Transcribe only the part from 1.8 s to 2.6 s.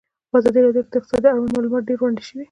ډېر وړاندې شوي.